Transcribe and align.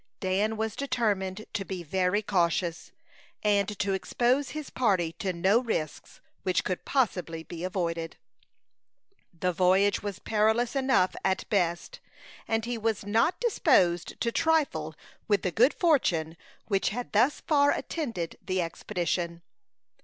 Dan 0.19 0.57
was 0.57 0.75
determined 0.75 1.45
to 1.53 1.63
be 1.63 1.83
very 1.83 2.23
cautious, 2.23 2.91
and 3.43 3.77
to 3.77 3.93
expose 3.93 4.49
his 4.49 4.71
party 4.71 5.11
to 5.19 5.31
no 5.31 5.59
risks 5.59 6.19
which 6.41 6.63
could 6.63 6.85
possibly 6.85 7.43
be 7.43 7.63
avoided. 7.63 8.17
The 9.31 9.53
voyage 9.53 10.01
was 10.01 10.17
perilous 10.17 10.75
enough 10.75 11.15
at 11.23 11.47
best, 11.51 11.99
and 12.47 12.65
he 12.65 12.79
was 12.79 13.05
not 13.05 13.39
disposed 13.39 14.19
to 14.21 14.31
trifle 14.31 14.95
with 15.27 15.43
the 15.43 15.51
good 15.51 15.75
fortune 15.75 16.35
which 16.65 16.89
had 16.89 17.11
thus 17.11 17.39
far 17.41 17.69
attended 17.71 18.39
the 18.43 18.59
expedition. 18.59 19.43